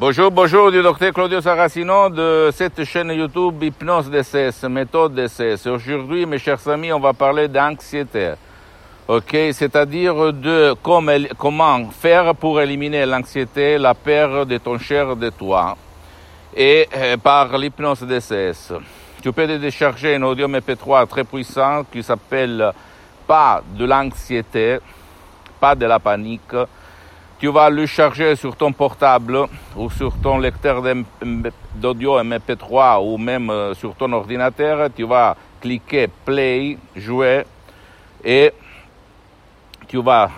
[0.00, 5.66] Bonjour, bonjour du docteur Claudio Saracino de cette chaîne YouTube Hypnose DCS, méthode DCS.
[5.66, 8.32] Aujourd'hui, mes chers amis, on va parler d'anxiété.
[9.06, 15.76] Ok, c'est-à-dire de comment faire pour éliminer l'anxiété, la peur de ton cher de toi,
[16.56, 18.72] et euh, par l'hypnose DCS.
[19.22, 22.72] Tu peux décharger un audio MP3 très puissant qui s'appelle
[23.26, 24.78] Pas de l'anxiété,
[25.60, 26.54] pas de la panique,
[27.40, 30.82] tu vas le charger sur ton portable ou sur ton lecteur
[31.74, 34.90] d'audio MP3 ou même euh, sur ton ordinateur.
[34.94, 37.44] Tu vas cliquer play, jouer
[38.22, 38.52] et
[39.88, 40.30] tu vas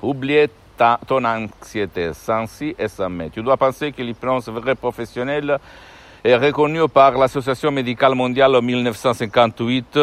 [0.00, 3.30] oublier ta, ton anxiété sans si et sans mais.
[3.30, 5.58] Tu dois penser que l'hypnose vraie professionnelle
[6.22, 9.98] est reconnue par l'Association médicale mondiale en 1958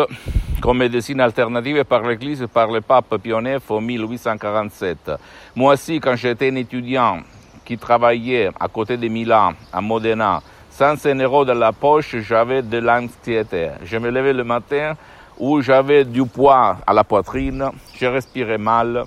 [0.69, 5.13] comme médecine alternative par l'Église et par le pape Pionnier en 1847.
[5.55, 7.21] Moi aussi, quand j'étais un étudiant
[7.65, 12.61] qui travaillait à côté de Milan, à Modena, sans un euro dans la poche, j'avais
[12.61, 13.69] de l'anxiété.
[13.83, 14.93] Je me levais le matin
[15.39, 19.05] où j'avais du poids à la poitrine, je respirais mal,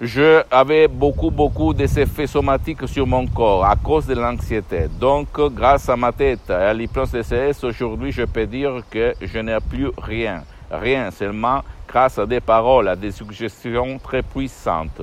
[0.00, 4.88] je avais beaucoup, beaucoup d'effets somatiques sur mon corps à cause de l'anxiété.
[4.98, 9.38] Donc, grâce à ma tête et à l'hypnose DCS, aujourd'hui, je peux dire que je
[9.38, 10.42] n'ai plus rien.
[10.70, 15.02] Rien, seulement grâce à des paroles, à des suggestions très puissantes.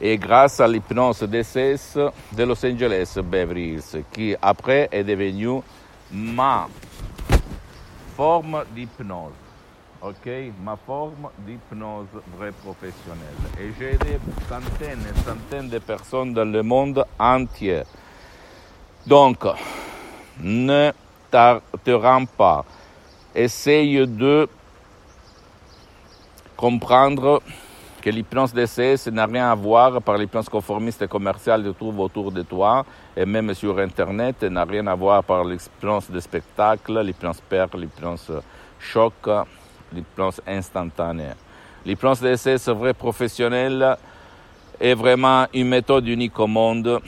[0.00, 1.98] Et grâce à l'hypnose DCS
[2.32, 5.60] de Los Angeles Beverly Hills, qui après est devenue
[6.12, 6.68] ma
[8.16, 9.32] forme d'hypnose.
[10.00, 10.30] Ok,
[10.62, 12.06] ma forme d'hypnose
[12.36, 13.34] vraie professionnelle.
[13.60, 17.82] Et j'ai aidé centaines et centaines de personnes dans le monde entier.
[19.04, 19.44] Donc,
[20.40, 20.92] ne
[21.30, 22.64] te rends pas
[23.34, 24.48] essaye de
[26.56, 27.40] comprendre
[28.00, 32.00] que l'hypnose DCS n'a rien à voir par l'hypnose conformiste et commerciale que tu trouves
[32.00, 32.84] autour de toi
[33.16, 38.32] et même sur Internet, n'a rien à voir par l'hypnose de spectacle, l'hypnose père, l'hypnose
[38.78, 39.28] choc,
[39.92, 41.32] l'hypnose instantanée.
[41.84, 43.96] L'hypnose DCS vrai professionnel
[44.80, 47.00] est vraiment une méthode unique au monde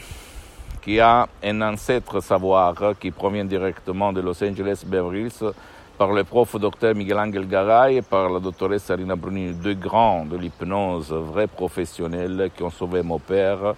[0.83, 5.53] qui a un ancêtre savoir qui provient directement de Los Angeles Beverly Hills
[6.01, 10.25] par le prof docteur Miguel Angel Garay et par la doctoresse Sarina Bruni, deux grands
[10.25, 13.75] de l'hypnose, vrais professionnels qui ont sauvé mon père,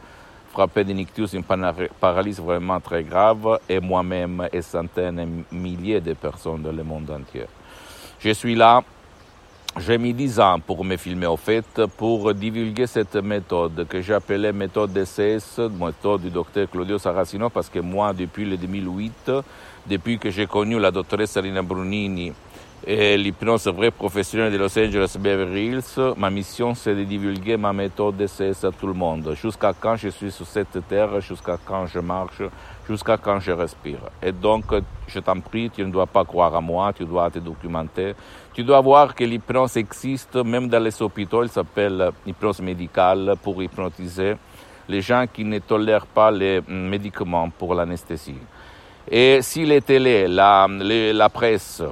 [0.52, 6.12] frappé d'une ictus, une paralysie vraiment très grave, et moi-même et centaines et milliers de
[6.12, 7.46] personnes dans le monde entier.
[8.20, 8.84] Je suis là,
[9.78, 14.52] j'ai mis dix ans pour me filmer au fait, pour divulguer cette méthode que j'appelais
[14.52, 19.32] méthode DCS, méthode du docteur Claudio Saracino, parce que moi, depuis le 2008,
[19.86, 22.32] depuis que j'ai connu la doctoresse Rina Brunini
[22.86, 28.16] l'hypnose vraie professionnelle de Los Angeles Beverly Hills, ma mission c'est de divulguer ma méthode
[28.16, 32.00] DCS à tout le monde, jusqu'à quand je suis sur cette terre, jusqu'à quand je
[32.00, 32.42] marche,
[32.88, 34.00] jusqu'à quand je respire.
[34.22, 34.64] Et donc,
[35.06, 38.14] je t'en prie, tu ne dois pas croire à moi, tu dois te documenter,
[38.52, 43.62] tu dois voir que l'hypnose existe, même dans les hôpitaux, elle s'appelle hypnose médicale pour
[43.62, 44.34] hypnotiser
[44.88, 48.40] les gens qui ne tolèrent pas les médicaments pour l'anesthésie.
[49.08, 51.82] Et si les télés, la, la presse,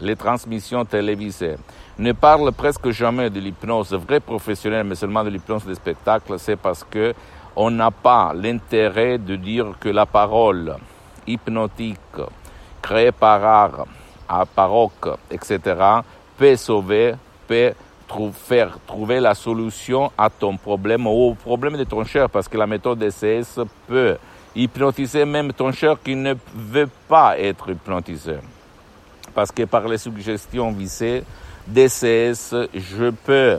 [0.00, 1.56] les transmissions télévisées
[1.98, 6.56] ne parlent presque jamais de l'hypnose vraie professionnelle, mais seulement de l'hypnose de spectacle, c'est
[6.56, 7.14] parce que
[7.54, 10.76] on n'a pas l'intérêt de dire que la parole
[11.26, 11.98] hypnotique
[12.80, 13.86] créée par art,
[14.28, 15.60] à baroque, etc.,
[16.38, 17.14] peut sauver,
[17.46, 17.74] peut
[18.32, 22.58] faire trouver la solution à ton problème ou au problème de ton cher, parce que
[22.58, 24.16] la méthode DCS peut
[24.54, 28.36] hypnotiser même ton cher qui ne veut pas être hypnotisé.
[29.34, 31.24] Parce que par les suggestions visées,
[31.66, 33.58] DCS, je peux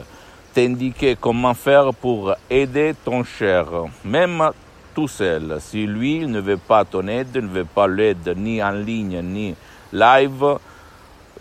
[0.54, 3.66] t'indiquer comment faire pour aider ton cher,
[4.04, 4.50] même
[4.94, 5.56] tout seul.
[5.60, 9.54] Si lui ne veut pas ton aide, ne veut pas l'aide ni en ligne, ni
[9.92, 10.58] live,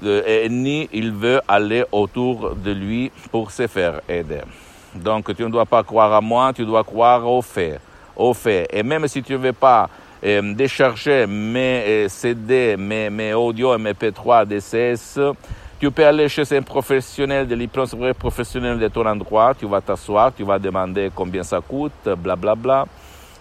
[0.04, 4.42] euh, ni il veut aller autour de lui pour se faire aider.
[4.96, 7.80] Donc tu ne dois pas croire à moi, tu dois croire aux faits
[8.16, 8.68] au fait.
[8.72, 9.90] Et même si tu ne veux pas
[10.24, 15.20] euh, décharger mes euh, CD, mes, mes audio et mes P3 DCS,
[15.80, 20.34] Tu peux aller chez un professionnel de l'hypnose professionnel de ton endroit, tu vas t'asseoir,
[20.34, 22.56] tu vas demander combien ça coûte, blablabla.
[22.56, 22.88] Bla bla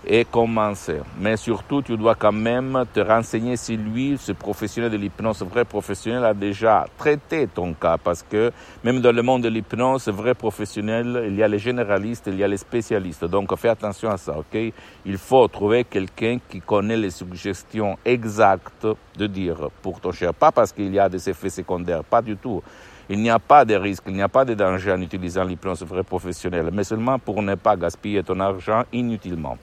[0.07, 1.01] et commencer.
[1.21, 5.65] Mais surtout, tu dois quand même te renseigner si lui, ce professionnel de l'hypnose, vrai
[5.65, 7.99] professionnel, a déjà traité ton cas.
[7.99, 8.51] Parce que
[8.83, 12.45] même dans le monde de l'hypnose, vrai professionnel, il y a les généralistes, il y
[12.45, 13.25] a les spécialistes.
[13.25, 14.73] Donc fais attention à ça, ok?
[15.07, 20.35] Il faut trouver quelqu'un qui connaît les suggestions exactes de dire pour ton cher.
[20.35, 22.63] Pas parce qu'il y a des effets secondaires, pas du tout.
[23.09, 25.83] Il n'y a pas de risque, il n'y a pas de danger en utilisant l'hypnose
[25.83, 29.59] vrai professionnel, mais seulement pour ne pas gaspiller ton argent inutilement.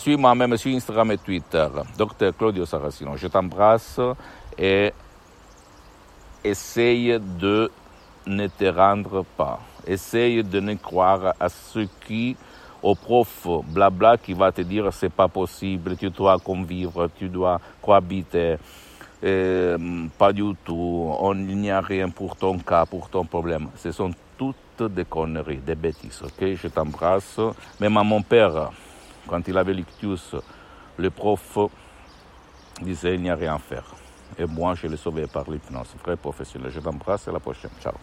[0.00, 1.68] suis-moi même sur Instagram et Twitter,
[1.98, 3.16] Dr Claudio Saracino.
[3.16, 4.00] Je t'embrasse
[4.56, 4.92] et
[6.42, 7.70] essaye de
[8.26, 9.60] ne te rendre pas.
[9.86, 12.34] Essaye de ne croire à ce qui,
[12.82, 17.60] au prof blabla qui va te dire c'est pas possible, tu dois convivre, tu dois
[17.82, 18.56] cohabiter.
[19.22, 23.68] Euh, pas du tout, il n'y a rien pour ton cas, pour ton problème.
[23.76, 26.54] Ce sont toutes des conneries, des bêtises, ok?
[26.54, 27.38] Je t'embrasse.
[27.78, 28.70] Même à mon père,
[29.30, 30.34] quand il avait l'ictus,
[30.98, 31.58] le prof
[32.82, 33.84] disait il n'y a rien à faire.
[34.36, 35.94] Et moi, je l'ai sauvé par l'hypnose.
[36.04, 36.70] Vrai professionnel.
[36.72, 37.70] Je t'embrasse à la prochaine.
[37.80, 37.94] Ciao.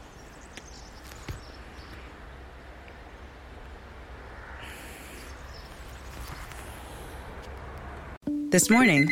[8.50, 9.10] This morning,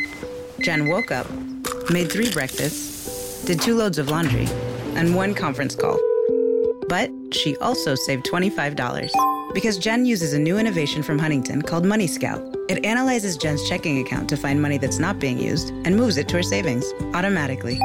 [0.60, 1.26] Jen woke up,
[1.90, 4.48] made three breakfasts, did two loads of laundry,
[4.96, 5.98] and one conference call.
[6.88, 9.35] But she also saved $25.
[9.54, 12.42] Because Jen uses a new innovation from Huntington called Money Scout.
[12.68, 16.28] It analyzes Jen's checking account to find money that's not being used and moves it
[16.28, 16.84] to her savings
[17.14, 17.78] automatically.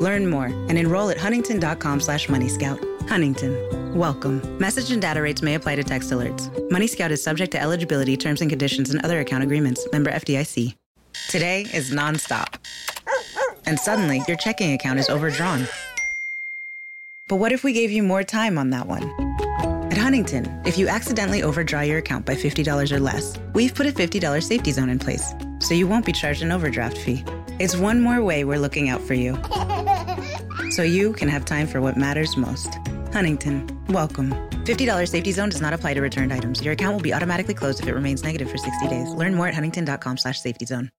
[0.00, 2.78] Learn more and enroll at huntington.com slash moneyscout.
[3.08, 3.94] Huntington.
[3.94, 4.58] Welcome.
[4.58, 6.50] Message and data rates may apply to text alerts.
[6.70, 9.86] Money Scout is subject to eligibility, terms and conditions, and other account agreements.
[9.92, 10.74] Member FDIC.
[11.28, 12.54] Today is nonstop.
[13.66, 15.66] And suddenly, your checking account is overdrawn.
[17.28, 19.12] But what if we gave you more time on that one?
[20.08, 24.42] Huntington, if you accidentally overdraw your account by $50 or less, we've put a $50
[24.42, 27.22] safety zone in place, so you won't be charged an overdraft fee.
[27.58, 29.36] It's one more way we're looking out for you,
[30.70, 32.78] so you can have time for what matters most.
[33.12, 34.30] Huntington, welcome.
[34.64, 36.62] $50 safety zone does not apply to returned items.
[36.64, 39.10] Your account will be automatically closed if it remains negative for 60 days.
[39.10, 40.90] Learn more at huntington.com slash safety zone.